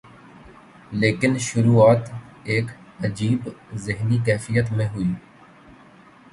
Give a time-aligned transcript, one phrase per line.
[0.91, 2.09] لیکن شروعات
[2.43, 2.65] ایک
[3.05, 3.49] عجیب
[3.75, 5.13] ذہنی کیفیت میں ہوئی۔